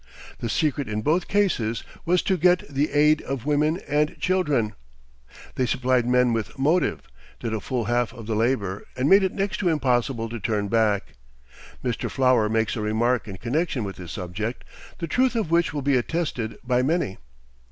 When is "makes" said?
12.49-12.75